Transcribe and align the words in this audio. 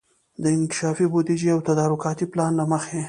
د 0.41 0.43
انکشافي 0.57 1.05
بودیجې 1.13 1.49
او 1.55 1.59
تدارکاتي 1.69 2.25
پلان 2.31 2.51
له 2.59 2.65
مخي 2.71 2.99